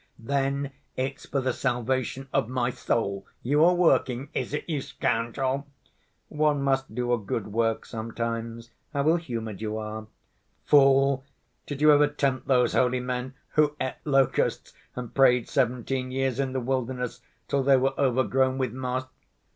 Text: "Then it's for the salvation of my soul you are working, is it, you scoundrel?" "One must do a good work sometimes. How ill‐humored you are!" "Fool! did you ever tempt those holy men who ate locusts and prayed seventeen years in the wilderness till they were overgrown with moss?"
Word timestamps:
"Then 0.17 0.71
it's 0.95 1.27
for 1.27 1.41
the 1.41 1.53
salvation 1.53 2.27
of 2.33 2.49
my 2.49 2.71
soul 2.71 3.27
you 3.43 3.63
are 3.63 3.75
working, 3.75 4.29
is 4.33 4.51
it, 4.51 4.67
you 4.67 4.81
scoundrel?" 4.81 5.67
"One 6.27 6.63
must 6.63 6.95
do 6.95 7.13
a 7.13 7.19
good 7.19 7.53
work 7.53 7.85
sometimes. 7.85 8.71
How 8.93 9.03
ill‐humored 9.03 9.59
you 9.61 9.77
are!" 9.77 10.07
"Fool! 10.65 11.23
did 11.67 11.81
you 11.81 11.91
ever 11.91 12.07
tempt 12.07 12.47
those 12.47 12.73
holy 12.73 12.99
men 12.99 13.35
who 13.49 13.75
ate 13.79 13.93
locusts 14.03 14.73
and 14.95 15.13
prayed 15.13 15.47
seventeen 15.47 16.09
years 16.09 16.39
in 16.39 16.53
the 16.53 16.59
wilderness 16.59 17.21
till 17.47 17.61
they 17.61 17.77
were 17.77 17.93
overgrown 17.99 18.57
with 18.57 18.73
moss?" 18.73 19.05